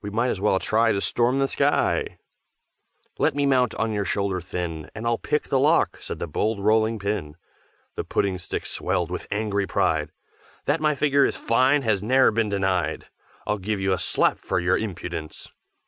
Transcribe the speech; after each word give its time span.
We 0.00 0.08
might 0.08 0.28
as 0.28 0.40
well 0.40 0.60
try 0.60 0.92
to 0.92 1.00
storm 1.00 1.40
the 1.40 1.48
sky!" 1.48 2.18
"Let 3.18 3.34
me 3.34 3.44
mount 3.44 3.74
on 3.74 3.90
your 3.90 4.04
shoulder 4.04 4.40
thin, 4.40 4.88
And 4.94 5.04
I'll 5.04 5.18
pick 5.18 5.48
the 5.48 5.58
lock!" 5.58 5.96
said 6.00 6.20
the 6.20 6.28
bold 6.28 6.60
Rolling 6.60 7.00
pin. 7.00 7.36
The 7.96 8.04
Pudding 8.04 8.38
stick 8.38 8.66
swelled 8.66 9.10
with 9.10 9.26
angry 9.32 9.66
pride, 9.66 10.12
"That 10.66 10.80
my 10.80 10.94
figure 10.94 11.24
is 11.24 11.34
fine 11.34 11.82
has 11.82 12.04
ne'er 12.04 12.30
been 12.30 12.50
denied, 12.50 13.08
I'll 13.48 13.58
give 13.58 13.80
you 13.80 13.92
a 13.92 13.98
slap 13.98 14.38
for 14.38 14.60
your 14.60 14.78
impudence!" 14.78 15.48